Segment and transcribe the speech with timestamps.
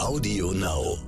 [0.00, 0.98] Audio Now.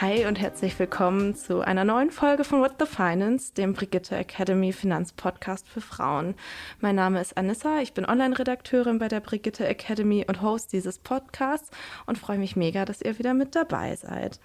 [0.00, 4.72] Hi und herzlich willkommen zu einer neuen Folge von What the Finance, dem Brigitte Academy
[4.72, 6.36] Finanzpodcast für Frauen.
[6.80, 11.70] Mein Name ist Anissa, ich bin Online-Redakteurin bei der Brigitte Academy und Host dieses Podcasts
[12.06, 14.40] und freue mich mega, dass ihr wieder mit dabei seid.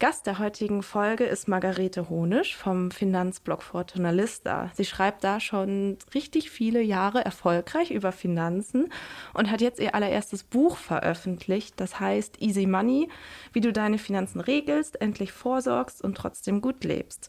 [0.00, 4.70] Gast der heutigen Folge ist Margarete Honisch vom Finanzblog Fortuna Lista.
[4.74, 8.92] Sie schreibt da schon richtig viele Jahre erfolgreich über Finanzen
[9.34, 13.08] und hat jetzt ihr allererstes Buch veröffentlicht, das heißt Easy Money,
[13.52, 17.26] wie du deine Finanzen regelst, endlich vorsorgst und trotzdem gut lebst.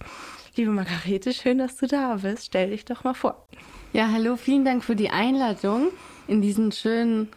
[0.55, 2.45] Liebe Margarete, schön, dass du da bist.
[2.45, 3.47] Stell dich doch mal vor.
[3.93, 5.87] Ja, hallo, vielen Dank für die Einladung
[6.27, 7.29] in diesen schönen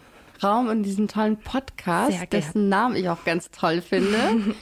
[0.43, 4.19] Raum, in diesen tollen Podcast, dessen Namen ich auch ganz toll finde.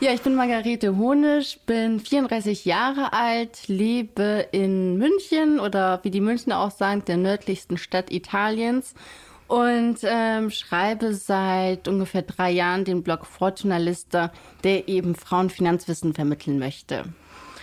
[0.00, 6.20] Ja, ich bin Margarete Honisch, bin 34 Jahre alt, lebe in München oder wie die
[6.20, 8.92] Münchner auch sagen, der nördlichsten Stadt Italiens
[9.46, 17.04] und ähm, schreibe seit ungefähr drei Jahren den Blog Fortunalista, der eben Frauenfinanzwissen vermitteln möchte.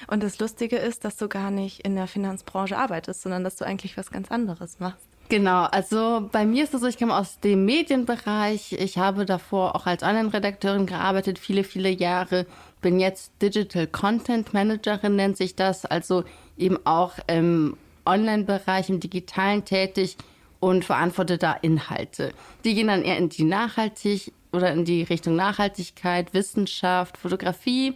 [0.07, 3.65] Und das Lustige ist, dass du gar nicht in der Finanzbranche arbeitest, sondern dass du
[3.65, 5.10] eigentlich was ganz anderes machst.
[5.31, 8.73] Genau, also bei mir ist es so, ich komme aus dem Medienbereich.
[8.73, 12.45] Ich habe davor auch als Online-Redakteurin gearbeitet, viele, viele Jahre.
[12.81, 15.85] Bin jetzt Digital Content Managerin, nennt sich das.
[15.85, 16.25] Also
[16.57, 20.17] eben auch im Online-Bereich, im Digitalen tätig
[20.59, 22.33] und verantworte da Inhalte.
[22.65, 27.93] Die gehen dann eher in die Nachhaltig oder in die Richtung Nachhaltigkeit, Wissenschaft, Fotografie.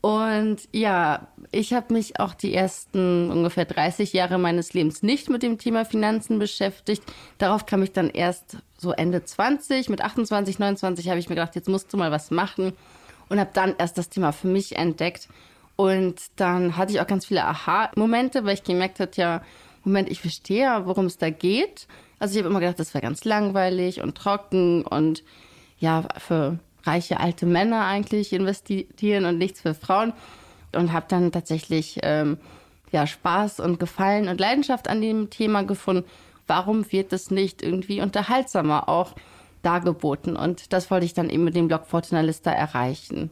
[0.00, 5.42] Und ja, ich habe mich auch die ersten ungefähr 30 Jahre meines Lebens nicht mit
[5.42, 7.02] dem Thema Finanzen beschäftigt.
[7.38, 11.54] Darauf kam ich dann erst so Ende 20, mit 28, 29 habe ich mir gedacht,
[11.54, 12.72] jetzt musst du mal was machen
[13.28, 15.28] und habe dann erst das Thema für mich entdeckt.
[15.76, 19.42] Und dann hatte ich auch ganz viele Aha-Momente, weil ich gemerkt habe, ja,
[19.84, 21.86] Moment, ich verstehe, worum es da geht.
[22.18, 25.24] Also ich habe immer gedacht, das wäre ganz langweilig und trocken und
[25.78, 30.12] ja, für reiche alte Männer eigentlich investieren und nichts für Frauen.
[30.74, 32.38] Und habe dann tatsächlich ähm,
[32.92, 36.04] ja, Spaß und Gefallen und Leidenschaft an dem Thema gefunden.
[36.46, 39.14] Warum wird es nicht irgendwie unterhaltsamer auch
[39.62, 40.36] dargeboten?
[40.36, 43.30] Und das wollte ich dann eben mit dem Blog Fortunalista erreichen.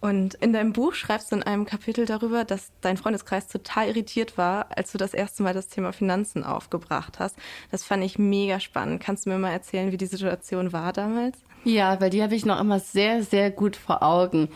[0.00, 4.38] Und in deinem Buch schreibst du in einem Kapitel darüber, dass dein Freundeskreis total irritiert
[4.38, 7.36] war, als du das erste Mal das Thema Finanzen aufgebracht hast.
[7.72, 9.02] Das fand ich mega spannend.
[9.02, 11.38] Kannst du mir mal erzählen, wie die Situation war damals?
[11.64, 14.48] Ja, weil die habe ich noch immer sehr, sehr gut vor Augen.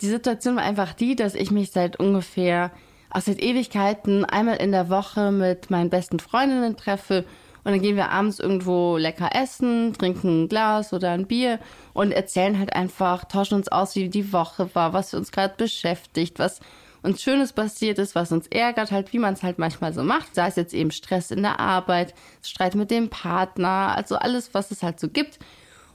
[0.00, 2.70] Die Situation war einfach die, dass ich mich seit ungefähr,
[3.10, 7.24] auch seit Ewigkeiten, einmal in der Woche mit meinen besten Freundinnen treffe.
[7.66, 11.58] Und dann gehen wir abends irgendwo lecker essen, trinken ein Glas oder ein Bier
[11.94, 16.38] und erzählen halt einfach, tauschen uns aus, wie die Woche war, was uns gerade beschäftigt,
[16.38, 16.60] was
[17.02, 20.36] uns Schönes passiert ist, was uns ärgert, halt wie man es halt manchmal so macht.
[20.36, 24.70] Sei es jetzt eben Stress in der Arbeit, Streit mit dem Partner, also alles, was
[24.70, 25.40] es halt so gibt.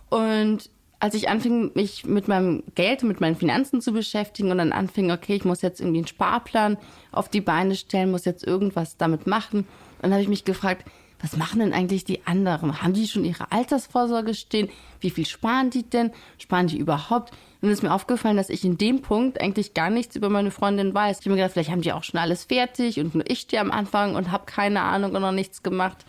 [0.09, 4.73] Und als ich anfing, mich mit meinem Geld, mit meinen Finanzen zu beschäftigen und dann
[4.73, 6.77] anfing, okay, ich muss jetzt irgendwie einen Sparplan
[7.13, 9.65] auf die Beine stellen, muss jetzt irgendwas damit machen,
[10.01, 10.85] dann habe ich mich gefragt,
[11.21, 12.81] was machen denn eigentlich die anderen?
[12.81, 14.69] Haben die schon ihre Altersvorsorge stehen?
[14.99, 16.11] Wie viel sparen die denn?
[16.37, 17.31] Sparen die überhaupt?
[17.61, 20.49] Und es ist mir aufgefallen, dass ich in dem Punkt eigentlich gar nichts über meine
[20.49, 21.19] Freundin weiß.
[21.19, 23.61] Ich habe mir gedacht, vielleicht haben die auch schon alles fertig und nur ich stehe
[23.61, 26.05] am Anfang und habe keine Ahnung und noch nichts gemacht.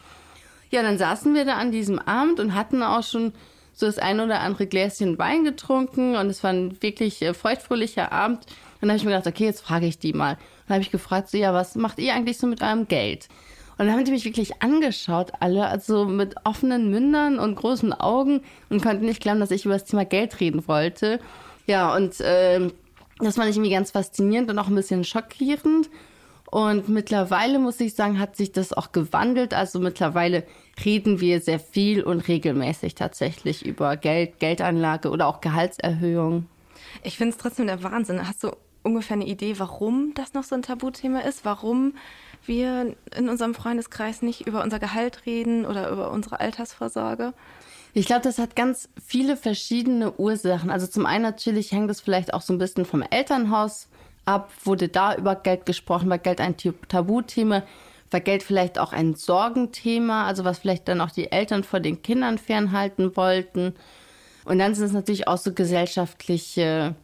[0.71, 3.35] Ja, dann saßen wir da an diesem Abend und hatten auch schon
[3.75, 8.13] so das ein oder andere Gläschen Wein getrunken und es war ein wirklich äh, feuchtfröhlicher
[8.13, 8.47] Abend.
[8.81, 10.39] Und dann habe ich mir gedacht, okay, jetzt frage ich die mal.
[10.67, 13.29] Dann habe ich gefragt, so, ja, was macht ihr eigentlich so mit eurem Geld?
[13.79, 18.43] Und dann haben die mich wirklich angeschaut, alle, also mit offenen Mündern und großen Augen
[18.69, 21.19] und konnten nicht glauben, dass ich über das Thema Geld reden wollte.
[21.67, 22.71] Ja, und äh,
[23.19, 25.89] das fand ich irgendwie ganz faszinierend und auch ein bisschen schockierend.
[26.51, 29.55] Und mittlerweile muss ich sagen, hat sich das auch gewandelt.
[29.55, 30.45] Also mittlerweile
[30.85, 36.47] reden wir sehr viel und regelmäßig tatsächlich über Geld, Geldanlage oder auch Gehaltserhöhung.
[37.03, 38.29] Ich finde es trotzdem der Wahnsinn.
[38.29, 38.51] Hast du
[38.83, 41.47] ungefähr eine Idee, warum das noch so ein Tabuthema ist?
[41.47, 41.95] Warum
[42.47, 47.33] wir in unserem Freundeskreis nicht über unser Gehalt reden oder über unsere Altersvorsorge?
[47.95, 50.71] Ich glaube, das hat ganz viele verschiedene Ursachen.
[50.71, 53.89] Also zum einen natürlich hängt es vielleicht auch so ein bisschen vom Elternhaus
[54.25, 56.57] ab, wurde da über Geld gesprochen, war Geld ein
[56.89, 57.63] Tabuthema,
[58.11, 62.03] war Geld vielleicht auch ein Sorgenthema, also was vielleicht dann auch die Eltern vor den
[62.03, 63.75] Kindern fernhalten wollten.
[64.45, 66.95] Und dann sind es natürlich auch so gesellschaftliche,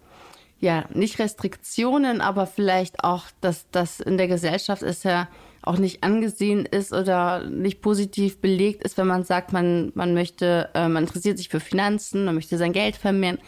[0.60, 5.28] ja, nicht Restriktionen, aber vielleicht auch, dass das in der Gesellschaft ist ja
[5.62, 10.70] auch nicht angesehen ist oder nicht positiv belegt ist, wenn man sagt, man, man möchte,
[10.74, 13.38] äh, man interessiert sich für Finanzen, man möchte sein Geld vermehren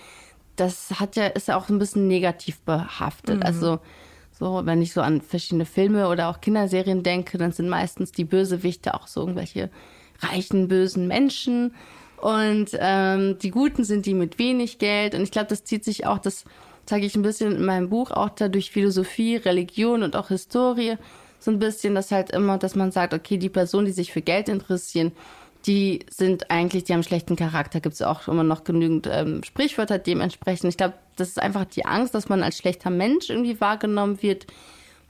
[0.60, 3.36] das hat ja, ist ja auch ein bisschen negativ behaftet.
[3.38, 3.42] Mhm.
[3.42, 3.80] Also
[4.40, 8.24] So, wenn ich so an verschiedene Filme oder auch Kinderserien denke, dann sind meistens die
[8.24, 9.70] Bösewichte auch so irgendwelche
[10.20, 11.74] reichen, bösen Menschen.
[12.16, 15.14] Und ähm, die Guten sind die mit wenig Geld.
[15.14, 16.44] Und ich glaube, das zieht sich auch, das
[16.90, 20.96] zeige ich ein bisschen in meinem Buch, auch da durch Philosophie, Religion und auch Historie.
[21.38, 24.22] So ein bisschen, dass halt immer, dass man sagt, okay, die Personen, die sich für
[24.22, 25.12] Geld interessieren,
[25.66, 27.80] die sind eigentlich, die haben schlechten Charakter.
[27.80, 30.68] Gibt es auch immer noch genügend ähm, Sprichwörter dementsprechend.
[30.68, 34.48] Ich glaube, das ist einfach die Angst, dass man als schlechter Mensch irgendwie wahrgenommen wird.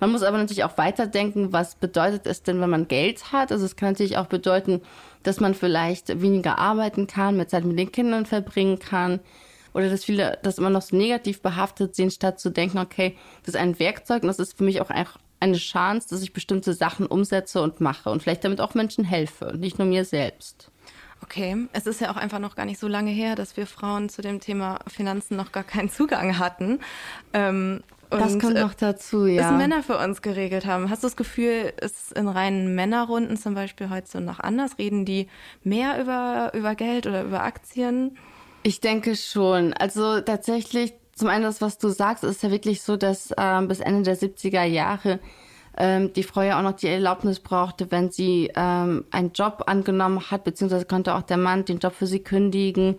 [0.01, 3.53] Man muss aber natürlich auch weiterdenken, was bedeutet es denn, wenn man Geld hat?
[3.53, 4.83] Also es kann natürlich auch bedeuten,
[5.23, 9.21] dass man vielleicht weniger arbeiten kann, mehr Zeit mit den Kindern verbringen kann.
[9.73, 13.55] Oder dass viele das immer noch so negativ behaftet sehen, statt zu denken, okay, das
[13.55, 14.91] ist ein Werkzeug und das ist für mich auch
[15.41, 19.55] eine Chance, dass ich bestimmte Sachen umsetze und mache und vielleicht damit auch Menschen helfe,
[19.57, 20.71] nicht nur mir selbst.
[21.23, 24.09] Okay, es ist ja auch einfach noch gar nicht so lange her, dass wir Frauen
[24.09, 26.81] zu dem Thema Finanzen noch gar keinen Zugang hatten.
[27.33, 29.43] Ähm, das kommt noch dazu, ja.
[29.43, 30.91] Das Männer für uns geregelt haben.
[30.91, 34.79] Hast du das Gefühl, ist in reinen Männerrunden zum Beispiel heute so noch anders?
[34.79, 35.29] Reden die
[35.63, 38.19] mehr über, über Geld oder über Aktien?
[38.63, 39.73] Ich denke schon.
[39.73, 43.81] Also tatsächlich, zum einen das, was du sagst, ist ja wirklich so, dass ähm, bis
[43.81, 45.19] Ende der 70er Jahre
[45.79, 50.31] ähm, die Frau ja auch noch die Erlaubnis brauchte, wenn sie ähm, einen Job angenommen
[50.31, 52.97] hat, beziehungsweise konnte auch der Mann den Job für sie kündigen.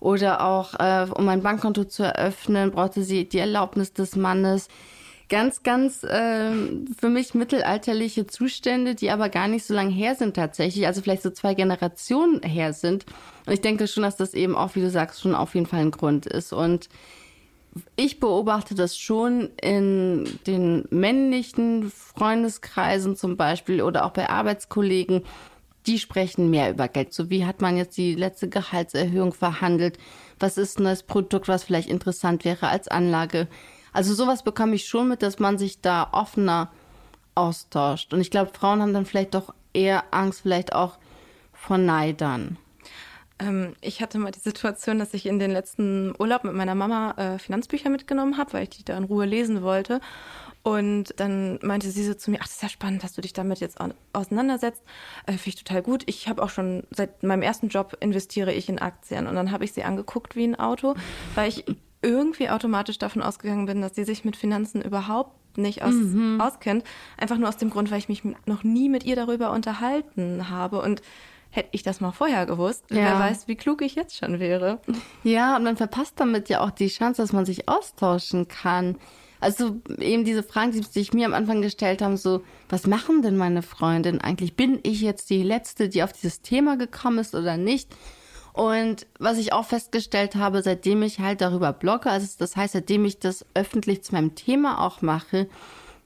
[0.00, 4.68] Oder auch, äh, um ein Bankkonto zu eröffnen, brauchte sie die Erlaubnis des Mannes.
[5.28, 6.52] Ganz, ganz äh,
[6.98, 11.22] für mich mittelalterliche Zustände, die aber gar nicht so lange her sind tatsächlich, also vielleicht
[11.22, 13.04] so zwei Generationen her sind.
[13.44, 15.80] Und ich denke schon, dass das eben auch, wie du sagst, schon auf jeden Fall
[15.80, 16.54] ein Grund ist.
[16.54, 16.88] Und
[17.96, 25.24] ich beobachte das schon in den männlichen Freundeskreisen zum Beispiel oder auch bei Arbeitskollegen.
[25.86, 27.12] Die sprechen mehr über Geld.
[27.12, 29.98] So wie hat man jetzt die letzte Gehaltserhöhung verhandelt?
[30.38, 33.46] Was ist ein neues Produkt, was vielleicht interessant wäre als Anlage?
[33.98, 36.70] Also sowas bekomme ich schon mit, dass man sich da offener
[37.34, 38.14] austauscht.
[38.14, 40.98] Und ich glaube, Frauen haben dann vielleicht doch eher Angst, vielleicht auch
[41.52, 42.58] vor Neidern.
[43.40, 47.10] Ähm, ich hatte mal die Situation, dass ich in den letzten Urlaub mit meiner Mama
[47.16, 50.00] äh, Finanzbücher mitgenommen habe, weil ich die da in Ruhe lesen wollte.
[50.62, 53.32] Und dann meinte sie so zu mir, ach, das ist ja spannend, dass du dich
[53.32, 53.78] damit jetzt
[54.12, 54.84] auseinandersetzt.
[55.26, 56.04] Äh, Finde ich total gut.
[56.06, 59.26] Ich habe auch schon seit meinem ersten Job investiere ich in Aktien.
[59.26, 60.94] Und dann habe ich sie angeguckt wie ein Auto,
[61.34, 61.64] weil ich
[62.02, 66.40] irgendwie automatisch davon ausgegangen bin, dass sie sich mit Finanzen überhaupt nicht aus, mhm.
[66.40, 66.84] auskennt.
[67.16, 70.80] Einfach nur aus dem Grund, weil ich mich noch nie mit ihr darüber unterhalten habe.
[70.80, 71.02] Und
[71.50, 72.96] hätte ich das mal vorher gewusst, ja.
[72.96, 74.80] wer weiß, wie klug ich jetzt schon wäre.
[75.24, 78.96] Ja, und man verpasst damit ja auch die Chance, dass man sich austauschen kann.
[79.40, 83.36] Also eben diese Fragen, die sich mir am Anfang gestellt haben, so, was machen denn
[83.36, 84.56] meine Freundinnen eigentlich?
[84.56, 87.94] Bin ich jetzt die Letzte, die auf dieses Thema gekommen ist oder nicht?
[88.52, 93.04] Und was ich auch festgestellt habe, seitdem ich halt darüber blogge, also das heißt, seitdem
[93.04, 95.48] ich das öffentlich zu meinem Thema auch mache,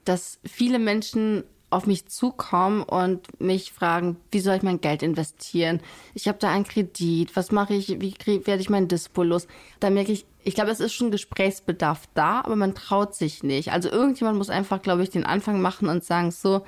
[0.05, 1.43] dass viele Menschen
[1.73, 5.81] auf mich zukommen und mich fragen, wie soll ich mein Geld investieren?
[6.13, 8.15] Ich habe da einen Kredit, was mache ich, wie
[8.45, 9.47] werde ich mein Dispo los?
[9.79, 13.71] Da merke ich, ich glaube, es ist schon Gesprächsbedarf da, aber man traut sich nicht.
[13.71, 16.61] Also irgendjemand muss einfach, glaube ich, den Anfang machen und sagen, so,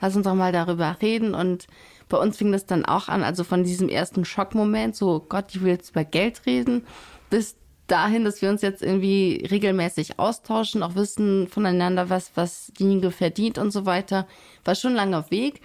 [0.00, 1.34] lass uns doch mal darüber reden.
[1.34, 1.68] Und
[2.08, 5.62] bei uns fing das dann auch an, also von diesem ersten Schockmoment, so Gott, ich
[5.62, 6.86] will jetzt über Geld reden,
[7.30, 7.56] bis
[7.86, 13.58] dahin, dass wir uns jetzt irgendwie regelmäßig austauschen, auch wissen voneinander, was, was diejenige verdient
[13.58, 14.26] und so weiter.
[14.64, 15.60] War schon ein langer Weg.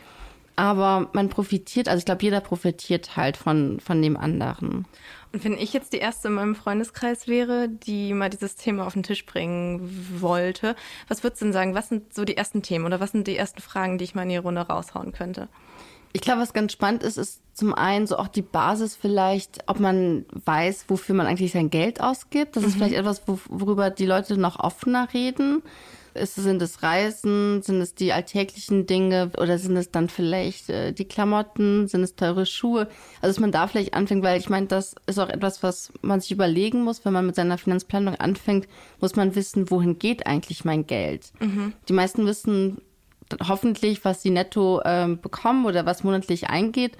[0.55, 4.85] Aber man profitiert, also ich glaube, jeder profitiert halt von, von dem anderen.
[5.31, 8.93] Und wenn ich jetzt die erste in meinem Freundeskreis wäre, die mal dieses Thema auf
[8.93, 9.81] den Tisch bringen
[10.21, 10.75] wollte,
[11.07, 11.73] was würdest du denn sagen?
[11.73, 14.23] Was sind so die ersten Themen oder was sind die ersten Fragen, die ich mal
[14.23, 15.49] in die Runde raushauen könnte?
[16.13, 19.79] Ich glaube, was ganz spannend ist, ist zum einen so auch die Basis vielleicht, ob
[19.79, 22.55] man weiß, wofür man eigentlich sein Geld ausgibt.
[22.55, 22.69] Das mhm.
[22.69, 25.63] ist vielleicht etwas, worüber die Leute noch offener reden.
[26.13, 30.93] Ist, sind es Reisen, sind es die alltäglichen Dinge oder sind es dann vielleicht äh,
[30.93, 32.87] die Klamotten, sind es teure Schuhe?
[33.19, 36.21] Also dass man da vielleicht anfängt, weil ich meine, das ist auch etwas, was man
[36.21, 38.67] sich überlegen muss, wenn man mit seiner Finanzplanung anfängt,
[39.01, 41.31] muss man wissen, wohin geht eigentlich mein Geld?
[41.39, 41.73] Mhm.
[41.89, 42.79] Die meisten wissen
[43.47, 46.97] hoffentlich, was sie netto äh, bekommen oder was monatlich eingeht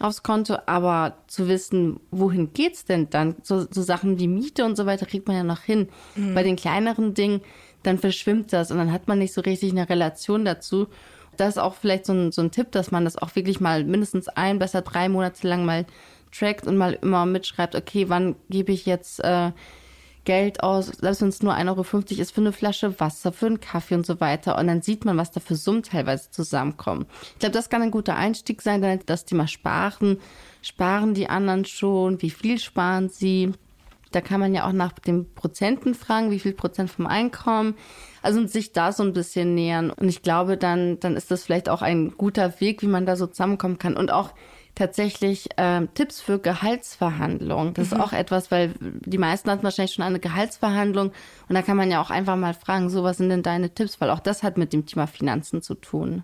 [0.00, 3.36] aufs Konto, aber zu wissen, wohin geht's denn dann?
[3.42, 5.88] So, so Sachen wie Miete und so weiter kriegt man ja noch hin.
[6.14, 6.34] Mhm.
[6.34, 7.40] Bei den kleineren Dingen,
[7.82, 10.88] dann verschwimmt das und dann hat man nicht so richtig eine Relation dazu.
[11.36, 13.84] Das ist auch vielleicht so ein, so ein Tipp, dass man das auch wirklich mal
[13.84, 15.86] mindestens ein, besser drei Monate lang mal
[16.32, 19.52] trackt und mal immer mitschreibt, okay, wann gebe ich jetzt äh,
[20.26, 23.60] Geld aus, selbst wenn es nur 1,50 Euro ist für eine Flasche Wasser, für einen
[23.60, 24.58] Kaffee und so weiter.
[24.58, 27.06] Und dann sieht man, was da für Summen teilweise zusammenkommen.
[27.32, 30.18] Ich glaube, das kann ein guter Einstieg sein, dann das Thema Sparen.
[30.60, 32.20] Sparen die anderen schon?
[32.20, 33.52] Wie viel sparen sie?
[34.12, 37.74] Da kann man ja auch nach den Prozenten fragen, wie viel Prozent vom Einkommen.
[38.22, 39.90] Also sich da so ein bisschen nähern.
[39.90, 43.16] Und ich glaube, dann, dann ist das vielleicht auch ein guter Weg, wie man da
[43.16, 43.96] so zusammenkommen kann.
[43.96, 44.32] Und auch
[44.76, 47.74] tatsächlich ähm, Tipps für Gehaltsverhandlungen.
[47.74, 47.96] Das mhm.
[47.96, 51.12] ist auch etwas, weil die meisten hatten wahrscheinlich schon eine Gehaltsverhandlung
[51.48, 54.00] und da kann man ja auch einfach mal fragen, so was sind denn deine Tipps,
[54.00, 56.22] weil auch das hat mit dem Thema Finanzen zu tun.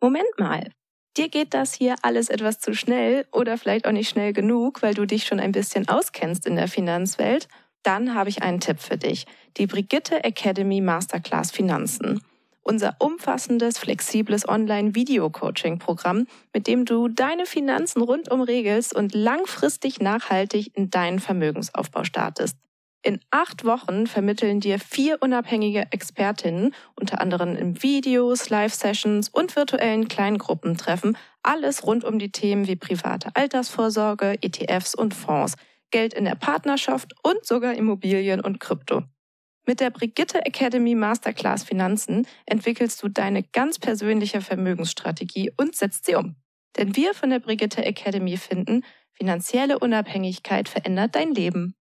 [0.00, 0.70] Moment mal.
[1.16, 4.94] Dir geht das hier alles etwas zu schnell oder vielleicht auch nicht schnell genug, weil
[4.94, 7.48] du dich schon ein bisschen auskennst in der Finanzwelt.
[7.82, 9.26] Dann habe ich einen Tipp für dich.
[9.56, 12.20] Die Brigitte Academy Masterclass Finanzen
[12.68, 20.90] unser umfassendes, flexibles Online-Video-Coaching-Programm, mit dem du deine Finanzen rundum regelst und langfristig nachhaltig in
[20.90, 22.56] deinen Vermögensaufbau startest.
[23.02, 30.08] In acht Wochen vermitteln dir vier unabhängige Expertinnen, unter anderem in Videos, Live-Sessions und virtuellen
[30.08, 35.54] Kleingruppentreffen, alles rund um die Themen wie private Altersvorsorge, ETFs und Fonds,
[35.90, 39.04] Geld in der Partnerschaft und sogar Immobilien und Krypto.
[39.68, 46.14] Mit der Brigitte Academy Masterclass Finanzen entwickelst du deine ganz persönliche Vermögensstrategie und setzt sie
[46.14, 46.36] um.
[46.78, 48.82] Denn wir von der Brigitte Academy finden,
[49.12, 51.74] finanzielle Unabhängigkeit verändert dein Leben.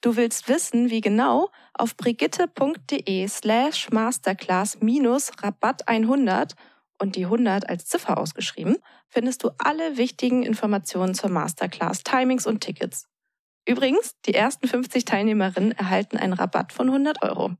[0.00, 1.50] Du willst wissen, wie genau?
[1.72, 6.54] Auf brigitte.de slash masterclass minus Rabatt 100
[7.00, 8.76] und die 100 als Ziffer ausgeschrieben,
[9.08, 13.08] findest du alle wichtigen Informationen zur Masterclass, Timings und Tickets.
[13.66, 17.52] Übrigens, die ersten 50 Teilnehmerinnen erhalten einen Rabatt von 100 Euro.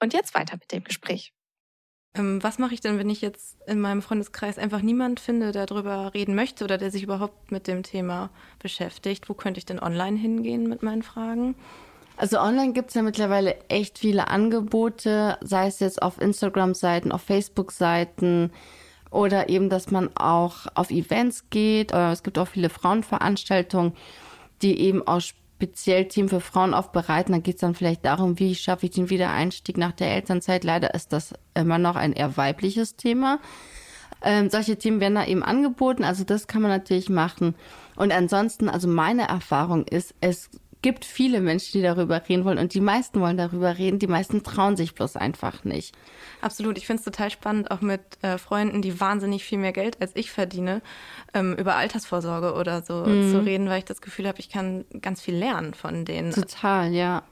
[0.00, 1.32] Und jetzt weiter mit dem Gespräch.
[2.14, 5.66] Ähm, was mache ich denn, wenn ich jetzt in meinem Freundeskreis einfach niemand finde, der
[5.66, 9.28] darüber reden möchte oder der sich überhaupt mit dem Thema beschäftigt?
[9.28, 11.56] Wo könnte ich denn online hingehen mit meinen Fragen?
[12.16, 17.22] Also online gibt es ja mittlerweile echt viele Angebote, sei es jetzt auf Instagram-Seiten, auf
[17.22, 18.50] Facebook-Seiten
[19.10, 21.92] oder eben, dass man auch auf Events geht.
[21.92, 23.92] Es gibt auch viele Frauenveranstaltungen,
[24.62, 27.32] die eben aus speziell Team für Frauen aufbereiten.
[27.32, 30.62] Da geht es dann vielleicht darum, wie schaffe ich den Wiedereinstieg nach der Elternzeit.
[30.62, 33.40] Leider ist das immer noch ein eher weibliches Thema.
[34.22, 37.56] Ähm, solche Themen werden da eben angeboten, also das kann man natürlich machen.
[37.96, 40.48] Und ansonsten, also meine Erfahrung ist, es
[40.82, 44.42] gibt viele Menschen, die darüber reden wollen und die meisten wollen darüber reden, die meisten
[44.42, 45.94] trauen sich bloß einfach nicht.
[46.40, 50.00] Absolut, ich finde es total spannend, auch mit äh, Freunden, die wahnsinnig viel mehr Geld
[50.00, 50.82] als ich verdiene,
[51.34, 53.30] ähm, über Altersvorsorge oder so mhm.
[53.30, 56.32] zu reden, weil ich das Gefühl habe, ich kann ganz viel lernen von denen.
[56.32, 57.22] Total, ja.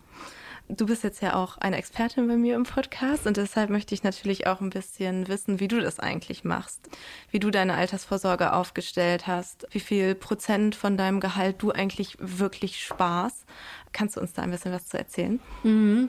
[0.68, 4.02] Du bist jetzt ja auch eine Expertin bei mir im Podcast und deshalb möchte ich
[4.02, 6.88] natürlich auch ein bisschen wissen, wie du das eigentlich machst,
[7.30, 12.82] wie du deine Altersvorsorge aufgestellt hast, wie viel Prozent von deinem Gehalt du eigentlich wirklich
[12.82, 13.44] sparst.
[13.92, 15.38] Kannst du uns da ein bisschen was zu erzählen?
[15.62, 16.08] Mhm.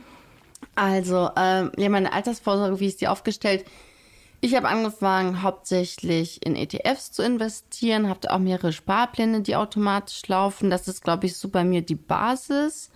[0.74, 3.64] Also, ähm, ja, meine Altersvorsorge, wie ist die aufgestellt?
[4.42, 10.72] Ich habe angefangen, hauptsächlich in ETFs zu investieren, habe auch mehrere Sparpläne, die automatisch laufen.
[10.72, 12.92] Das ist, glaube ich, so bei mir die Basis.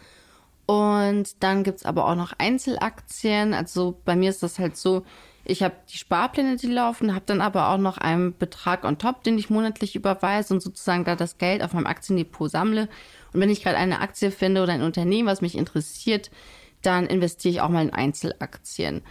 [0.71, 3.53] Und dann gibt es aber auch noch Einzelaktien.
[3.53, 5.03] Also bei mir ist das halt so,
[5.43, 9.21] ich habe die Sparpläne, die laufen, habe dann aber auch noch einen Betrag on top,
[9.25, 12.87] den ich monatlich überweise und sozusagen da das Geld auf meinem Aktiendepot sammle.
[13.33, 16.31] Und wenn ich gerade eine Aktie finde oder ein Unternehmen, was mich interessiert,
[16.83, 19.01] dann investiere ich auch mal in Einzelaktien.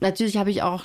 [0.00, 0.84] Natürlich habe ich auch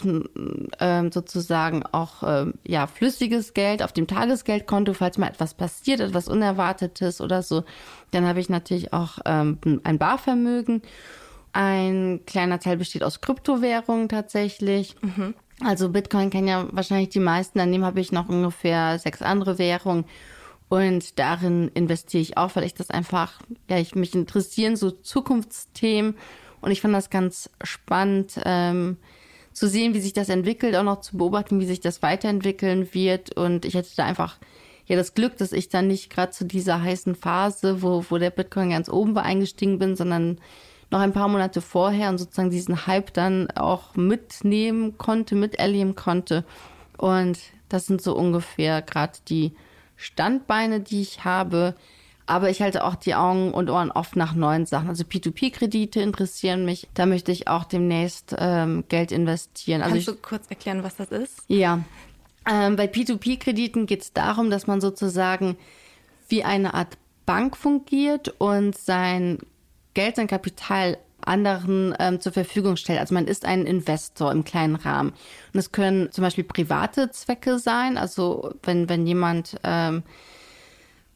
[0.79, 6.29] ähm, sozusagen auch ähm, ja flüssiges Geld auf dem Tagesgeldkonto, falls mal etwas passiert, etwas
[6.29, 7.63] Unerwartetes oder so.
[8.11, 10.81] Dann habe ich natürlich auch ähm, ein Barvermögen.
[11.51, 14.95] Ein kleiner Teil besteht aus Kryptowährungen tatsächlich.
[15.01, 15.33] Mhm.
[15.63, 17.59] Also Bitcoin kennen ja wahrscheinlich die meisten.
[17.59, 20.05] Daneben habe ich noch ungefähr sechs andere Währungen.
[20.69, 26.15] Und darin investiere ich auch, weil ich das einfach, ja, ich mich interessieren so Zukunftsthemen
[26.61, 28.97] und ich fand das ganz spannend ähm,
[29.53, 33.35] zu sehen, wie sich das entwickelt, auch noch zu beobachten, wie sich das weiterentwickeln wird.
[33.35, 34.37] Und ich hatte da einfach
[34.85, 38.29] ja das Glück, dass ich dann nicht gerade zu dieser heißen Phase, wo, wo der
[38.29, 40.39] Bitcoin ganz oben war, eingestiegen bin, sondern
[40.91, 46.43] noch ein paar Monate vorher und sozusagen diesen Hype dann auch mitnehmen konnte, miterleben konnte.
[46.97, 47.39] Und
[47.69, 49.53] das sind so ungefähr gerade die
[49.95, 51.75] Standbeine, die ich habe.
[52.25, 54.89] Aber ich halte auch die Augen und Ohren oft nach neuen Sachen.
[54.89, 56.87] Also P2P-Kredite interessieren mich.
[56.93, 59.81] Da möchte ich auch demnächst ähm, Geld investieren.
[59.81, 61.43] Also Kannst ich, du kurz erklären, was das ist?
[61.47, 61.83] Ja.
[62.49, 65.57] Ähm, bei P2P-Krediten geht es darum, dass man sozusagen
[66.29, 69.39] wie eine Art Bank fungiert und sein
[69.93, 72.99] Geld, sein Kapital anderen ähm, zur Verfügung stellt.
[72.99, 75.11] Also man ist ein Investor im kleinen Rahmen.
[75.53, 77.97] Und es können zum Beispiel private Zwecke sein.
[77.97, 80.03] Also wenn, wenn jemand ähm,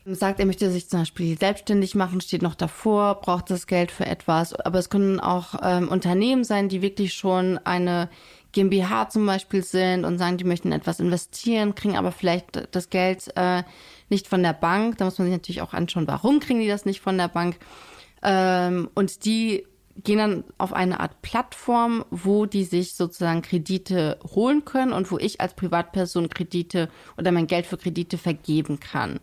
[0.06, 4.06] sagt, er möchte sich zum Beispiel selbstständig machen, steht noch davor, braucht das Geld für
[4.06, 4.54] etwas.
[4.54, 8.10] Aber es können auch ähm, Unternehmen sein, die wirklich schon eine
[8.52, 13.36] GmbH zum Beispiel sind und sagen, die möchten etwas investieren, kriegen aber vielleicht das Geld
[13.36, 13.64] äh,
[14.10, 14.98] nicht von der Bank.
[14.98, 17.58] Da muss man sich natürlich auch anschauen, warum kriegen die das nicht von der Bank.
[18.22, 19.66] Ähm, und die
[20.04, 25.18] gehen dann auf eine Art Plattform, wo die sich sozusagen Kredite holen können und wo
[25.18, 29.20] ich als Privatperson Kredite oder mein Geld für Kredite vergeben kann.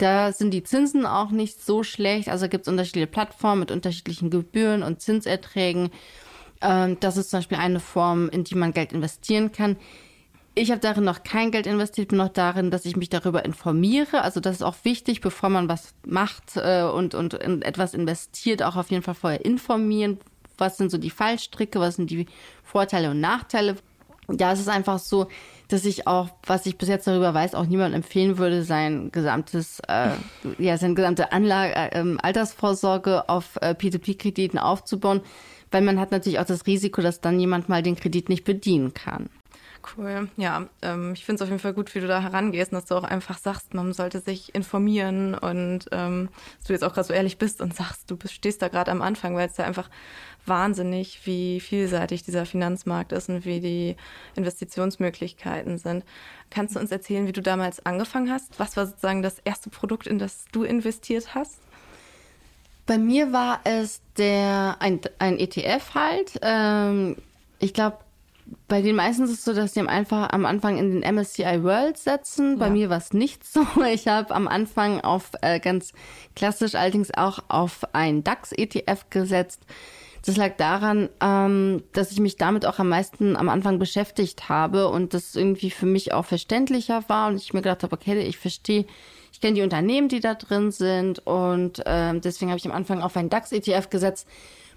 [0.00, 2.30] Da sind die Zinsen auch nicht so schlecht.
[2.30, 5.90] Also gibt es unterschiedliche Plattformen mit unterschiedlichen Gebühren und Zinserträgen.
[6.62, 9.76] Ähm, das ist zum Beispiel eine Form, in die man Geld investieren kann.
[10.54, 14.22] Ich habe darin noch kein Geld investiert, bin noch darin, dass ich mich darüber informiere.
[14.22, 18.62] Also das ist auch wichtig, bevor man was macht äh, und, und in etwas investiert,
[18.62, 20.18] auch auf jeden Fall vorher informieren.
[20.56, 22.24] Was sind so die Fallstricke, was sind die
[22.64, 23.76] Vorteile und Nachteile?
[24.30, 25.28] Ja, es ist einfach so,
[25.72, 29.80] dass ich auch, was ich bis jetzt darüber weiß, auch niemandem empfehlen würde, sein gesamtes,
[29.88, 30.10] äh,
[30.58, 35.20] ja, seine gesamte Anlage, äh, ähm, Altersvorsorge auf äh, P2P-Krediten aufzubauen,
[35.70, 38.94] weil man hat natürlich auch das Risiko, dass dann jemand mal den Kredit nicht bedienen
[38.94, 39.28] kann.
[39.96, 40.28] Cool.
[40.36, 42.86] Ja, ähm, ich finde es auf jeden Fall gut, wie du da herangehst und dass
[42.86, 47.08] du auch einfach sagst, man sollte sich informieren und ähm, dass du jetzt auch gerade
[47.08, 49.64] so ehrlich bist und sagst, du bist, stehst da gerade am Anfang, weil es ja
[49.64, 49.88] einfach
[50.46, 53.96] wahnsinnig, wie vielseitig dieser Finanzmarkt ist und wie die
[54.36, 56.04] Investitionsmöglichkeiten sind.
[56.50, 58.58] Kannst du uns erzählen, wie du damals angefangen hast?
[58.58, 61.58] Was war sozusagen das erste Produkt, in das du investiert hast?
[62.86, 66.40] Bei mir war es der ein, ein ETF halt.
[66.42, 67.16] Ähm,
[67.60, 67.98] ich glaube,
[68.68, 71.98] bei den meisten ist es so, dass die einfach am Anfang in den MSCI World
[71.98, 72.58] setzen.
[72.58, 72.72] Bei ja.
[72.72, 73.66] mir war es nicht so.
[73.92, 75.92] Ich habe am Anfang auf äh, ganz
[76.34, 79.62] klassisch allerdings auch auf ein DAX-ETF gesetzt.
[80.24, 84.88] Das lag daran, ähm, dass ich mich damit auch am meisten am Anfang beschäftigt habe
[84.88, 88.36] und das irgendwie für mich auch verständlicher war und ich mir gedacht habe, okay, ich
[88.36, 88.84] verstehe,
[89.32, 93.00] ich kenne die Unternehmen, die da drin sind und ähm, deswegen habe ich am Anfang
[93.00, 94.28] auf ein DAX-ETF gesetzt.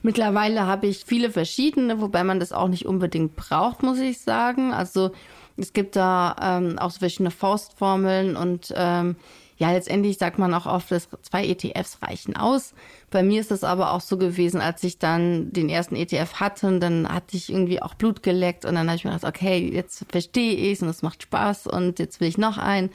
[0.01, 4.73] Mittlerweile habe ich viele verschiedene, wobei man das auch nicht unbedingt braucht, muss ich sagen.
[4.73, 5.11] Also
[5.57, 9.15] es gibt da ähm, auch so verschiedene Faustformeln und ähm,
[9.63, 12.73] ja, letztendlich sagt man auch oft, dass zwei ETFs reichen aus.
[13.09, 16.67] Bei mir ist es aber auch so gewesen, als ich dann den ersten ETF hatte,
[16.67, 19.71] und dann hatte ich irgendwie auch Blut geleckt und dann habe ich mir gedacht, okay,
[19.73, 22.89] jetzt verstehe ich es und es macht Spaß und jetzt will ich noch einen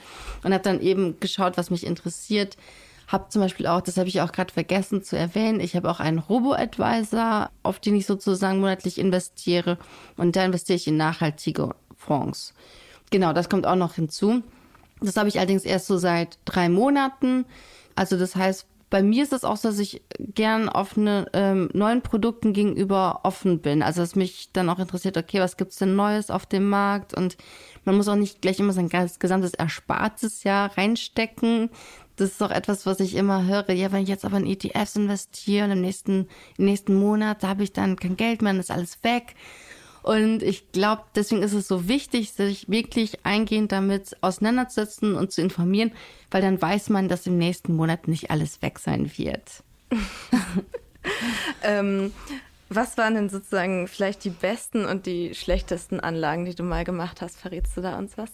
[0.45, 2.59] und habe dann eben geschaut, was mich interessiert.
[3.07, 6.01] Habe zum Beispiel auch, das habe ich auch gerade vergessen zu erwähnen, ich habe auch
[6.01, 9.79] einen Robo-Advisor, auf den ich sozusagen monatlich investiere
[10.19, 12.53] und da investiere ich in nachhaltige Fonds.
[13.11, 14.43] Genau, das kommt auch noch hinzu.
[15.01, 17.47] Das habe ich allerdings erst so seit drei Monaten.
[17.95, 22.01] Also das heißt, bei mir ist es auch so, dass ich gern offene ähm, neuen
[22.01, 23.83] Produkten gegenüber offen bin.
[23.83, 27.13] Also dass mich dann auch interessiert, okay, was gibt's denn Neues auf dem Markt?
[27.13, 27.37] Und
[27.85, 31.71] man muss auch nicht gleich immer sein gesamtes Erspartes Jahr reinstecken.
[32.17, 33.71] Das ist auch etwas, was ich immer höre.
[33.73, 37.49] Ja, wenn ich jetzt aber in ETFs investiere und im nächsten, im nächsten Monat, da
[37.49, 39.35] habe ich dann kein Geld mehr, dann ist alles weg.
[40.09, 45.43] Und ich glaube, deswegen ist es so wichtig, sich wirklich eingehend damit auseinanderzusetzen und zu
[45.43, 45.93] informieren,
[46.31, 49.63] weil dann weiß man, dass im nächsten Monat nicht alles weg sein wird.
[51.63, 52.11] ähm,
[52.71, 57.21] was waren denn sozusagen vielleicht die besten und die schlechtesten Anlagen, die du mal gemacht
[57.21, 57.39] hast?
[57.39, 58.31] Verrätst du da uns was?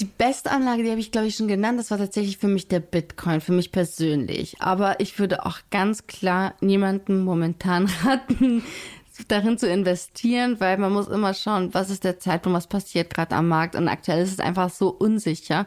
[0.00, 1.78] Die beste Anlage, die habe ich, glaube ich, schon genannt.
[1.78, 4.60] Das war tatsächlich für mich der Bitcoin, für mich persönlich.
[4.60, 8.64] Aber ich würde auch ganz klar niemanden momentan raten,
[9.28, 13.34] darin zu investieren, weil man muss immer schauen, was ist der Zeitpunkt, was passiert gerade
[13.34, 13.76] am Markt.
[13.76, 15.66] Und aktuell ist es einfach so unsicher.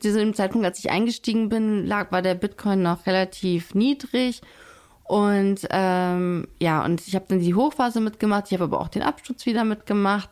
[0.00, 4.42] Zu dem Zeitpunkt, als ich eingestiegen bin, lag, war der Bitcoin noch relativ niedrig.
[5.08, 9.02] Und ähm, ja, und ich habe dann die Hochphase mitgemacht, ich habe aber auch den
[9.02, 10.28] Absturz wieder mitgemacht.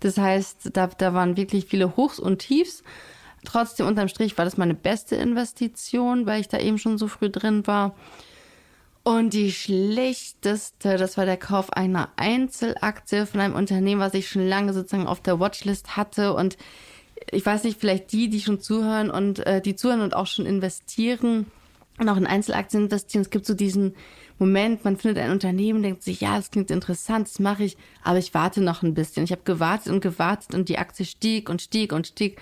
[0.00, 2.82] Das heißt, da, da waren wirklich viele Hochs und Tiefs.
[3.44, 7.30] Trotzdem unterm Strich war das meine beste Investition, weil ich da eben schon so früh
[7.30, 7.94] drin war.
[9.08, 14.46] Und die schlechteste, das war der Kauf einer Einzelaktie von einem Unternehmen, was ich schon
[14.46, 16.34] lange sozusagen auf der Watchlist hatte.
[16.34, 16.58] Und
[17.30, 20.44] ich weiß nicht, vielleicht die, die schon zuhören und äh, die zuhören und auch schon
[20.44, 21.46] investieren
[21.98, 23.22] und auch in Einzelaktien investieren.
[23.22, 23.94] Es gibt so diesen
[24.38, 28.18] Moment, man findet ein Unternehmen, denkt sich, ja, das klingt interessant, das mache ich, aber
[28.18, 29.24] ich warte noch ein bisschen.
[29.24, 32.38] Ich habe gewartet und gewartet und die Aktie stieg und stieg und stieg.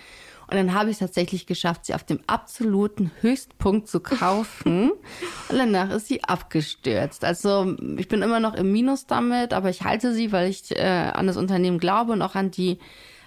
[0.49, 4.93] Und dann habe ich es tatsächlich geschafft, sie auf dem absoluten Höchstpunkt zu kaufen.
[5.49, 7.25] und danach ist sie abgestürzt.
[7.25, 11.11] Also ich bin immer noch im Minus damit, aber ich halte sie, weil ich äh,
[11.13, 12.79] an das Unternehmen glaube und auch an die,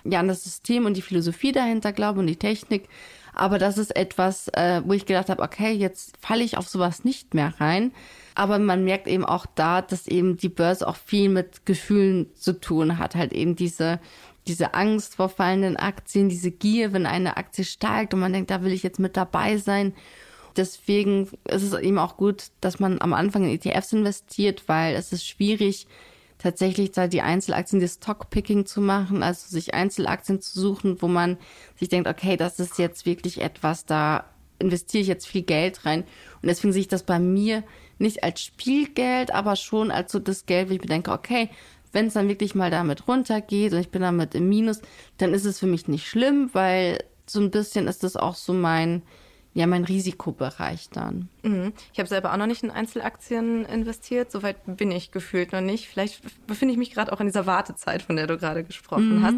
[0.05, 2.87] ja, an das System und die Philosophie dahinter glaube und die Technik.
[3.33, 7.03] Aber das ist etwas, äh, wo ich gedacht habe, okay, jetzt falle ich auf sowas
[7.03, 7.91] nicht mehr rein.
[8.35, 12.59] Aber man merkt eben auch da, dass eben die Börse auch viel mit Gefühlen zu
[12.59, 13.15] tun hat.
[13.15, 13.99] Halt eben diese
[14.47, 18.63] diese Angst vor fallenden Aktien, diese Gier, wenn eine Aktie steigt und man denkt, da
[18.63, 19.93] will ich jetzt mit dabei sein.
[20.57, 25.13] Deswegen ist es eben auch gut, dass man am Anfang in ETFs investiert, weil es
[25.13, 25.87] ist schwierig,
[26.39, 31.37] tatsächlich da die Einzelaktien, das Stockpicking zu machen, also sich Einzelaktien zu suchen, wo man
[31.75, 34.25] sich denkt, okay, das ist jetzt wirklich etwas, da
[34.57, 36.03] investiere ich jetzt viel Geld rein.
[36.41, 37.63] Und deswegen sehe ich das bei mir
[37.97, 41.49] nicht als Spielgeld, aber schon als so das Geld, wo ich mir denke, okay,
[41.91, 44.81] wenn es dann wirklich mal damit runtergeht und ich bin damit im Minus,
[45.17, 48.53] dann ist es für mich nicht schlimm, weil so ein bisschen ist das auch so
[48.53, 49.03] mein,
[49.53, 51.29] ja, mein Risikobereich dann.
[51.43, 51.73] Mhm.
[51.93, 54.31] Ich habe selber auch noch nicht in Einzelaktien investiert.
[54.31, 55.87] Soweit bin ich gefühlt noch nicht.
[55.87, 59.23] Vielleicht befinde ich mich gerade auch in dieser Wartezeit, von der du gerade gesprochen mhm.
[59.23, 59.35] hast.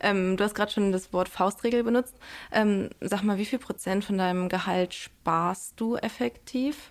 [0.00, 2.16] Ähm, du hast gerade schon das Wort Faustregel benutzt.
[2.50, 6.90] Ähm, sag mal, wie viel Prozent von deinem Gehalt sparst du effektiv?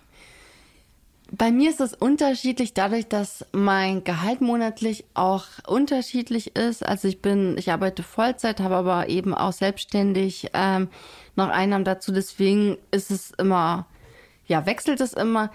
[1.30, 6.84] Bei mir ist es unterschiedlich, dadurch, dass mein Gehalt monatlich auch unterschiedlich ist.
[6.84, 10.88] Also ich bin, ich arbeite Vollzeit, habe aber eben auch selbstständig ähm,
[11.36, 12.12] noch Einnahmen dazu.
[12.12, 13.86] Deswegen ist es immer,
[14.46, 15.50] ja, wechselt es immer.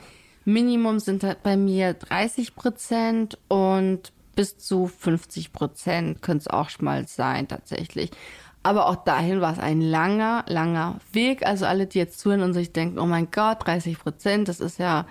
[0.45, 6.69] Minimum sind halt bei mir 30 Prozent und bis zu 50 Prozent könnte es auch
[6.79, 8.11] mal sein, tatsächlich.
[8.63, 11.45] Aber auch dahin war es ein langer, langer Weg.
[11.45, 14.79] Also alle, die jetzt zuhören und sich denken, oh mein Gott, 30 Prozent, das ist
[14.79, 15.05] ja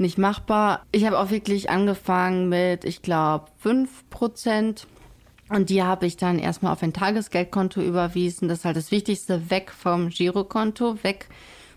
[0.00, 0.84] nicht machbar.
[0.92, 4.86] Ich habe auch wirklich angefangen mit, ich glaube, 5%.
[5.48, 8.48] Und die habe ich dann erstmal auf ein Tagesgeldkonto überwiesen.
[8.48, 11.26] Das ist halt das Wichtigste, weg vom Girokonto, weg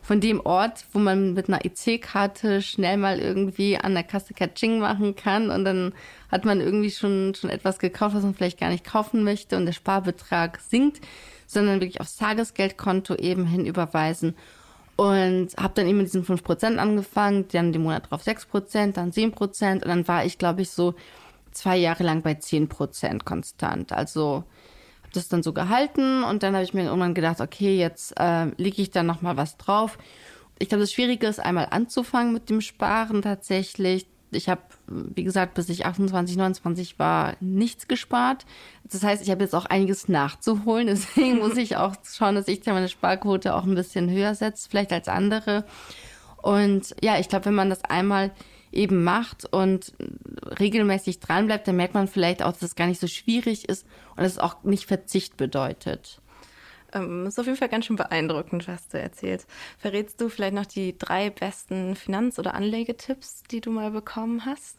[0.03, 4.79] von dem Ort, wo man mit einer EC-Karte schnell mal irgendwie an der Kasse Katsching
[4.79, 5.93] machen kann und dann
[6.29, 9.65] hat man irgendwie schon, schon etwas gekauft, was man vielleicht gar nicht kaufen möchte und
[9.65, 10.99] der Sparbetrag sinkt,
[11.47, 14.35] sondern wirklich aufs Tagesgeldkonto eben hinüberweisen.
[14.95, 19.73] Und habe dann eben mit diesen 5% angefangen, dann den Monat drauf 6%, dann 7%
[19.73, 20.93] und dann war ich, glaube ich, so
[21.51, 23.91] zwei Jahre lang bei 10% konstant.
[23.91, 24.43] Also
[25.01, 28.45] habe das dann so gehalten und dann habe ich mir irgendwann gedacht, okay, jetzt äh,
[28.57, 29.97] lege ich da nochmal was drauf.
[30.59, 35.53] Ich glaube, das Schwierige ist einmal anzufangen mit dem Sparen tatsächlich ich habe, wie gesagt,
[35.53, 38.45] bis ich 28, 29 war, nichts gespart.
[38.83, 40.87] Das heißt, ich habe jetzt auch einiges nachzuholen.
[40.87, 44.91] Deswegen muss ich auch schauen, dass ich meine Sparquote auch ein bisschen höher setze, vielleicht
[44.91, 45.65] als andere.
[46.41, 48.31] Und ja, ich glaube, wenn man das einmal
[48.71, 49.93] eben macht und
[50.59, 54.23] regelmäßig dranbleibt, dann merkt man vielleicht auch, dass es gar nicht so schwierig ist und
[54.23, 56.21] es auch nicht Verzicht bedeutet.
[56.93, 59.47] Ähm, ist auf jeden Fall ganz schön beeindruckend, was du erzählst.
[59.77, 64.77] Verrätst du vielleicht noch die drei besten Finanz- oder Anlegetipps, die du mal bekommen hast?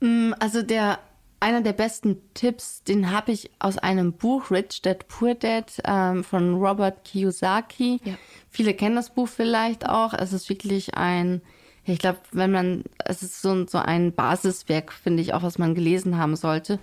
[0.00, 0.98] Mm, also der
[1.40, 6.22] einer der besten Tipps, den habe ich aus einem Buch Rich Dad Poor Dad ähm,
[6.22, 7.98] von Robert Kiyosaki.
[8.04, 8.14] Ja.
[8.50, 10.12] Viele kennen das Buch vielleicht auch.
[10.12, 11.40] Es ist wirklich ein,
[11.84, 15.74] ich glaube, wenn man, es ist so, so ein Basiswerk, finde ich auch, was man
[15.74, 16.78] gelesen haben sollte.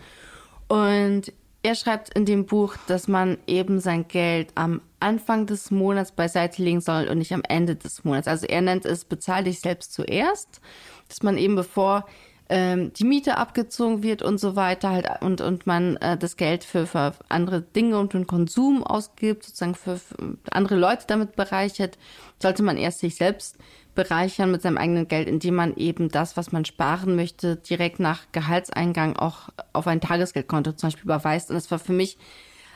[0.67, 1.31] Und
[1.63, 6.63] er schreibt in dem Buch, dass man eben sein Geld am Anfang des Monats beiseite
[6.63, 8.27] legen soll und nicht am Ende des Monats.
[8.27, 10.61] Also er nennt es, bezahl dich selbst zuerst,
[11.07, 12.05] dass man eben bevor
[12.49, 16.63] ähm, die Miete abgezogen wird und so weiter halt und, und man äh, das Geld
[16.63, 21.97] für, für andere Dinge und den Konsum ausgibt, sozusagen für, für andere Leute damit bereichert,
[22.41, 23.57] sollte man erst sich selbst
[23.97, 28.21] bereichern mit seinem eigenen Geld, indem man eben das, was man sparen möchte, direkt nach
[28.31, 31.49] Gehaltseingang auch auf ein Tagesgeldkonto zum Beispiel überweist.
[31.49, 32.17] Und das war für mich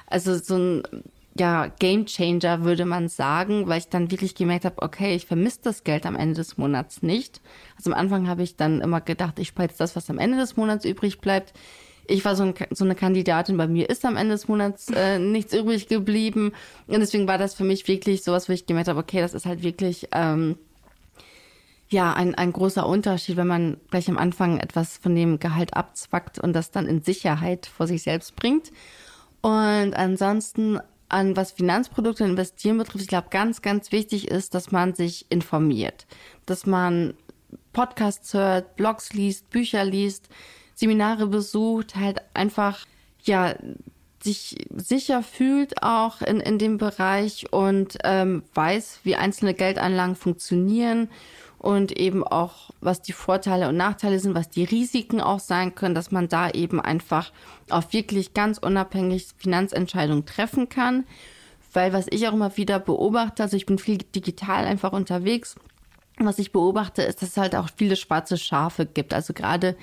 [0.08, 0.84] also so ein
[1.38, 5.60] ja, Game Changer, würde man sagen, weil ich dann wirklich gemerkt habe, okay, ich vermisse
[5.64, 7.40] das Geld am Ende des Monats nicht.
[7.78, 10.40] Also am Anfang habe ich dann immer gedacht, ich spare jetzt das, was am Ende
[10.40, 11.54] des Monats übrig bleibt.
[12.08, 15.20] Ich war so, ein, so eine Kandidatin, bei mir ist am Ende des Monats äh,
[15.20, 16.52] nichts übrig geblieben.
[16.88, 19.46] Und deswegen war das für mich wirklich sowas, wo ich gemerkt habe, okay, das ist
[19.46, 20.58] halt wirklich ähm,
[21.92, 26.40] ja, ein, ein großer Unterschied, wenn man gleich am Anfang etwas von dem Gehalt abzwackt
[26.40, 28.72] und das dann in Sicherheit vor sich selbst bringt.
[29.42, 34.94] Und ansonsten an was Finanzprodukte investieren betrifft, ich glaube, ganz, ganz wichtig ist, dass man
[34.94, 36.08] sich informiert,
[36.46, 37.14] dass man
[37.74, 40.30] Podcasts hört, Blogs liest, Bücher liest,
[40.74, 42.86] Seminare besucht, halt einfach,
[43.24, 43.56] ja,
[44.24, 51.10] sich sicher fühlt auch in, in dem Bereich und ähm, weiß, wie einzelne Geldanlagen funktionieren
[51.62, 55.94] und eben auch, was die Vorteile und Nachteile sind, was die Risiken auch sein können,
[55.94, 57.32] dass man da eben einfach
[57.70, 61.06] auf wirklich ganz unabhängig Finanzentscheidungen treffen kann.
[61.72, 65.56] Weil was ich auch immer wieder beobachte, also ich bin viel digital einfach unterwegs,
[66.18, 69.14] was ich beobachte, ist, dass es halt auch viele schwarze Schafe gibt.
[69.14, 69.78] Also gerade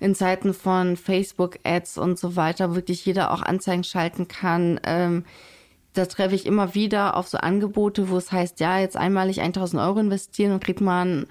[0.00, 4.80] in Zeiten von Facebook-Ads und so weiter wirklich jeder auch Anzeigen schalten kann.
[4.84, 5.26] Ähm,
[5.94, 9.82] da treffe ich immer wieder auf so Angebote, wo es heißt, ja, jetzt einmalig 1000
[9.82, 11.26] Euro investieren und kriegt man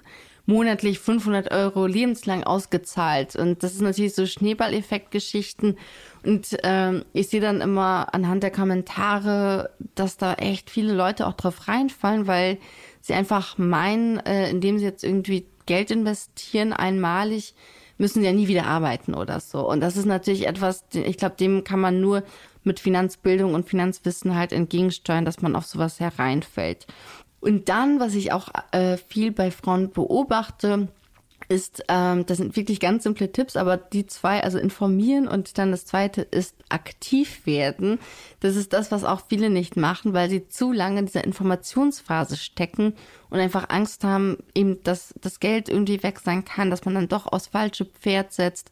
[0.46, 3.36] monatlich 500 Euro lebenslang ausgezahlt.
[3.36, 5.76] Und das ist natürlich so Schneeballeffekt-Geschichten.
[6.24, 11.34] Und ähm, ich sehe dann immer anhand der Kommentare, dass da echt viele Leute auch
[11.34, 12.58] drauf reinfallen, weil
[13.00, 17.54] sie einfach meinen, äh, indem sie jetzt irgendwie Geld investieren, einmalig,
[17.98, 19.68] müssen sie ja nie wieder arbeiten oder so.
[19.68, 22.24] Und das ist natürlich etwas, ich glaube, dem kann man nur
[22.64, 26.86] mit Finanzbildung und Finanzwissen halt entgegensteuern, dass man auf sowas hereinfällt.
[27.40, 30.88] Und dann, was ich auch äh, viel bei Frauen beobachte,
[31.48, 35.70] ist, ähm, das sind wirklich ganz simple Tipps, aber die zwei, also informieren und dann
[35.70, 37.98] das zweite ist aktiv werden.
[38.40, 42.36] Das ist das, was auch viele nicht machen, weil sie zu lange in dieser Informationsphase
[42.36, 42.94] stecken
[43.30, 47.08] und einfach Angst haben, eben, dass das Geld irgendwie weg sein kann, dass man dann
[47.08, 48.70] doch aufs falsche Pferd setzt.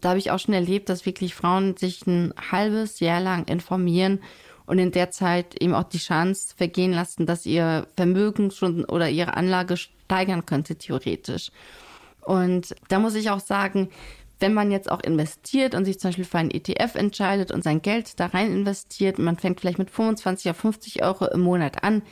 [0.00, 4.20] Da habe ich auch schon erlebt, dass wirklich Frauen sich ein halbes Jahr lang informieren
[4.66, 9.08] und in der Zeit eben auch die Chance vergehen lassen, dass ihr Vermögen schon oder
[9.10, 11.50] ihre Anlage steigern könnte, theoretisch.
[12.22, 13.90] Und da muss ich auch sagen,
[14.38, 17.82] wenn man jetzt auch investiert und sich zum Beispiel für einen ETF entscheidet und sein
[17.82, 22.02] Geld da rein investiert, man fängt vielleicht mit 25 oder 50 Euro im Monat an,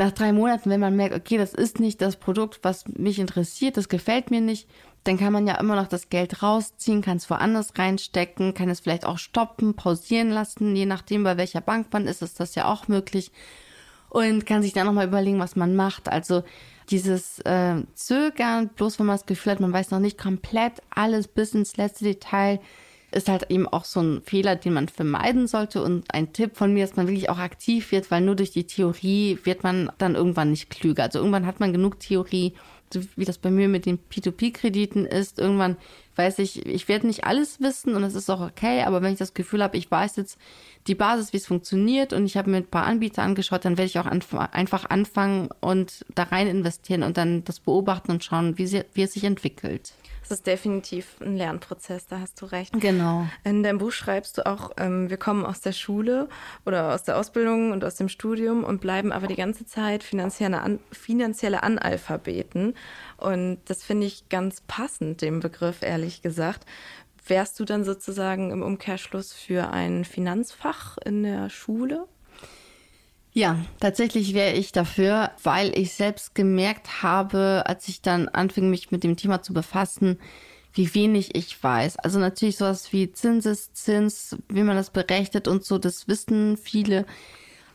[0.00, 3.76] nach drei Monaten, wenn man merkt, okay, das ist nicht das Produkt, was mich interessiert,
[3.76, 4.66] das gefällt mir nicht,
[5.04, 8.80] dann kann man ja immer noch das Geld rausziehen, kann es woanders reinstecken, kann es
[8.80, 12.64] vielleicht auch stoppen, pausieren lassen, je nachdem, bei welcher Bank man ist, ist das ja
[12.64, 13.30] auch möglich
[14.08, 16.08] und kann sich dann nochmal überlegen, was man macht.
[16.08, 16.44] Also
[16.88, 21.28] dieses äh, Zögern, bloß wenn man das Gefühl hat, man weiß noch nicht komplett alles
[21.28, 22.58] bis ins letzte Detail,
[23.12, 25.82] ist halt eben auch so ein Fehler, den man vermeiden sollte.
[25.82, 28.66] Und ein Tipp von mir, dass man wirklich auch aktiv wird, weil nur durch die
[28.66, 31.04] Theorie wird man dann irgendwann nicht klüger.
[31.04, 32.54] Also irgendwann hat man genug Theorie,
[32.92, 35.38] so wie das bei mir mit den P2P-Krediten ist.
[35.38, 35.76] Irgendwann
[36.16, 39.18] weiß ich, ich werde nicht alles wissen und das ist auch okay, aber wenn ich
[39.18, 40.38] das Gefühl habe, ich weiß jetzt
[40.86, 43.88] die Basis, wie es funktioniert und ich habe mir ein paar Anbieter angeschaut, dann werde
[43.88, 48.58] ich auch anf einfach anfangen und da rein investieren und dann das beobachten und schauen,
[48.58, 49.94] wie, sie, wie es sich entwickelt.
[50.30, 52.72] Das ist definitiv ein Lernprozess, da hast du recht.
[52.78, 53.26] Genau.
[53.42, 56.28] In deinem Buch schreibst du auch, ähm, wir kommen aus der Schule
[56.64, 60.60] oder aus der Ausbildung und aus dem Studium und bleiben aber die ganze Zeit finanzielle,
[60.60, 62.74] An finanzielle Analphabeten.
[63.16, 66.64] Und das finde ich ganz passend, dem Begriff, ehrlich gesagt.
[67.26, 72.06] Wärst du dann sozusagen im Umkehrschluss für ein Finanzfach in der Schule?
[73.32, 78.90] Ja, tatsächlich wäre ich dafür, weil ich selbst gemerkt habe, als ich dann anfing, mich
[78.90, 80.18] mit dem Thema zu befassen,
[80.72, 81.98] wie wenig ich weiß.
[81.98, 87.06] Also natürlich sowas wie Zinseszins, wie man das berechnet und so, das wissen viele.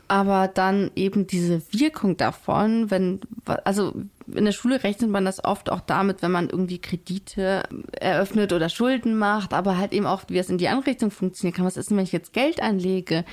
[0.07, 3.21] Aber dann eben diese Wirkung davon, wenn,
[3.63, 3.93] also
[4.31, 7.63] in der Schule rechnet man das oft auch damit, wenn man irgendwie Kredite
[7.93, 11.55] eröffnet oder Schulden macht, aber halt eben auch, wie es in die andere Richtung funktionieren
[11.55, 11.65] kann.
[11.65, 13.25] Was ist denn, wenn ich jetzt Geld anlege?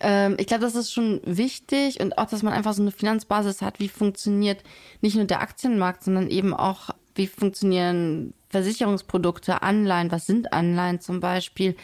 [0.00, 3.62] Ähm, ich glaube, das ist schon wichtig und auch, dass man einfach so eine Finanzbasis
[3.62, 4.62] hat, wie funktioniert
[5.00, 11.20] nicht nur der Aktienmarkt, sondern eben auch, wie funktionieren Versicherungsprodukte, Anleihen, was sind Anleihen zum
[11.20, 11.76] Beispiel.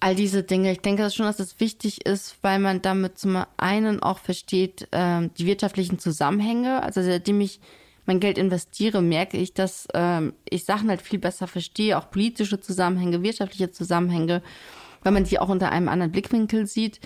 [0.00, 0.70] All diese Dinge.
[0.70, 5.28] Ich denke schon, dass das wichtig ist, weil man damit zum einen auch versteht, äh,
[5.36, 6.82] die wirtschaftlichen Zusammenhänge.
[6.82, 7.60] Also seitdem ich
[8.08, 12.60] mein Geld investiere, merke ich, dass ähm, ich Sachen halt viel besser verstehe, auch politische
[12.60, 14.42] Zusammenhänge, wirtschaftliche Zusammenhänge,
[15.02, 17.00] weil man die auch unter einem anderen Blickwinkel sieht.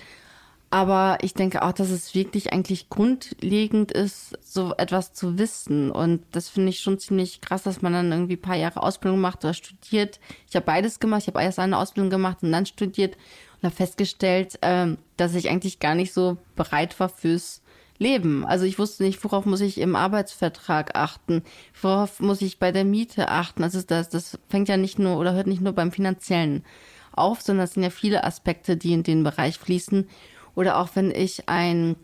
[0.73, 5.91] Aber ich denke auch, dass es wirklich eigentlich grundlegend ist, so etwas zu wissen.
[5.91, 9.21] Und das finde ich schon ziemlich krass, dass man dann irgendwie ein paar Jahre Ausbildung
[9.21, 10.19] macht oder studiert.
[10.49, 11.21] Ich habe beides gemacht.
[11.21, 13.17] Ich habe erst eine Ausbildung gemacht und dann studiert
[13.61, 17.61] und habe festgestellt, ähm, dass ich eigentlich gar nicht so bereit war fürs
[17.99, 18.43] Leben.
[18.43, 21.43] Also ich wusste nicht, worauf muss ich im Arbeitsvertrag achten,
[21.79, 23.61] worauf muss ich bei der Miete achten.
[23.61, 26.63] Also das, das fängt ja nicht nur oder hört nicht nur beim finanziellen
[27.15, 30.07] auf, sondern es sind ja viele Aspekte, die in den Bereich fließen.
[30.55, 31.95] Oder auch wenn ich ein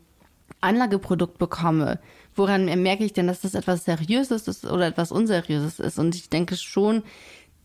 [0.62, 2.00] Anlageprodukt bekomme,
[2.36, 6.00] woran merke ich denn, dass das etwas Seriöses ist oder etwas Unseriöses ist?
[6.00, 7.04] Und ich denke schon,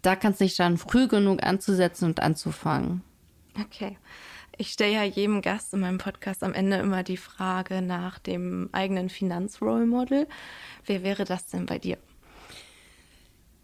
[0.02, 3.02] da kann es nicht schaden, früh genug anzusetzen und anzufangen.
[3.60, 3.96] Okay.
[4.56, 8.68] Ich stelle ja jedem Gast in meinem Podcast am Ende immer die Frage nach dem
[8.72, 10.28] eigenen Finanzrole Model.
[10.86, 11.98] Wer wäre das denn bei dir?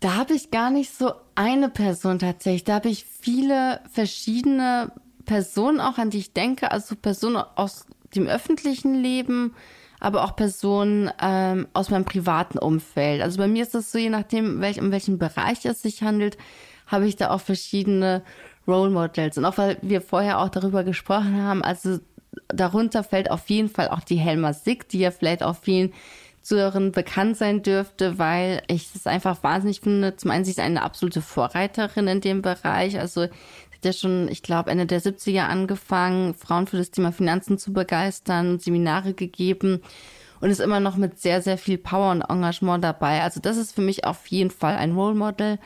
[0.01, 2.65] Da habe ich gar nicht so eine Person tatsächlich.
[2.65, 4.91] Da habe ich viele verschiedene
[5.25, 9.55] Personen auch, an die ich denke, also Personen aus dem öffentlichen Leben,
[10.01, 13.23] aber auch Personen ähm, aus meinem privaten Umfeld.
[13.23, 16.39] Also bei mir ist das so, je nachdem, welch, um welchen Bereich es sich handelt,
[16.87, 18.23] habe ich da auch verschiedene
[18.67, 19.39] Role Models.
[19.39, 21.99] Und auch weil wir vorher auch darüber gesprochen haben, also
[22.49, 25.93] darunter fällt auf jeden Fall auch die Helma Sick, die ja vielleicht auch vielen
[26.43, 30.17] Zuhörern bekannt sein dürfte, weil ich es einfach wahnsinnig finde.
[30.17, 32.99] Zum einen, sie ist eine absolute Vorreiterin in dem Bereich.
[32.99, 33.29] Also
[33.85, 38.59] ja schon, ich glaube, Ende der 70er angefangen, Frauen für das Thema Finanzen zu begeistern,
[38.59, 39.81] Seminare gegeben
[40.41, 43.23] und ist immer noch mit sehr, sehr viel Power und Engagement dabei.
[43.23, 45.59] Also das ist für mich auf jeden Fall ein Role Model.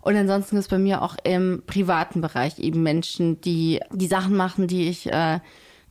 [0.00, 4.66] Und ansonsten ist bei mir auch im privaten Bereich eben Menschen, die die Sachen machen,
[4.66, 5.38] die ich äh,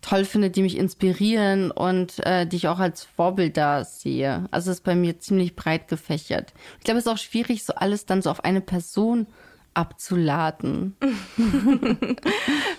[0.01, 4.47] toll finde, die mich inspirieren und äh, die ich auch als Vorbilder sehe.
[4.51, 6.53] Also es ist bei mir ziemlich breit gefächert.
[6.79, 9.27] Ich glaube, es ist auch schwierig, so alles dann so auf eine Person
[9.73, 10.95] abzuladen.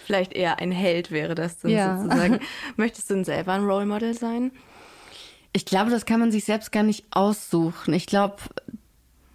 [0.06, 1.96] Vielleicht eher ein Held wäre das dann ja.
[1.96, 2.40] sozusagen.
[2.76, 4.52] Möchtest du denn selber ein Role Model sein?
[5.52, 7.94] Ich glaube, das kann man sich selbst gar nicht aussuchen.
[7.94, 8.36] Ich glaube,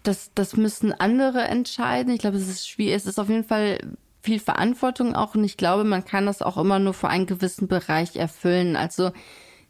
[0.02, 2.12] das, das müssen andere entscheiden.
[2.12, 2.94] Ich glaube, es ist schwierig.
[2.94, 3.78] Es ist auf jeden Fall
[4.22, 7.68] viel Verantwortung auch und ich glaube, man kann das auch immer nur für einen gewissen
[7.68, 8.76] Bereich erfüllen.
[8.76, 9.12] Also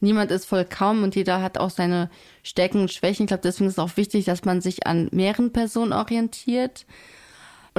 [0.00, 2.10] niemand ist vollkommen und jeder hat auch seine
[2.42, 3.24] Stärken und Schwächen.
[3.24, 6.86] Ich glaube, deswegen ist es auch wichtig, dass man sich an mehreren Personen orientiert.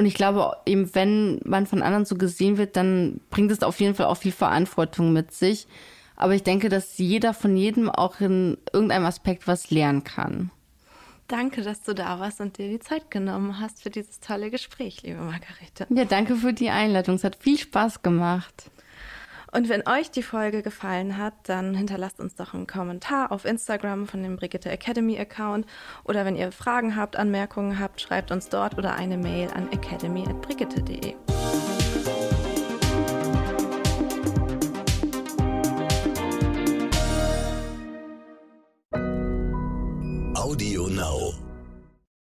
[0.00, 3.80] Und ich glaube, eben wenn man von anderen so gesehen wird, dann bringt es auf
[3.80, 5.66] jeden Fall auch viel Verantwortung mit sich.
[6.16, 10.50] Aber ich denke, dass jeder von jedem auch in irgendeinem Aspekt was lernen kann.
[11.28, 15.02] Danke, dass du da warst und dir die Zeit genommen hast für dieses tolle Gespräch,
[15.02, 15.86] liebe Margarete.
[15.90, 17.16] Ja, danke für die Einladung.
[17.16, 18.70] Es hat viel Spaß gemacht.
[19.52, 24.06] Und wenn euch die Folge gefallen hat, dann hinterlasst uns doch einen Kommentar auf Instagram
[24.06, 25.66] von dem Brigitte Academy Account
[26.04, 31.14] oder wenn ihr Fragen habt, Anmerkungen habt, schreibt uns dort oder eine Mail an academy@brigitte.de.
[40.34, 41.49] Audio Now.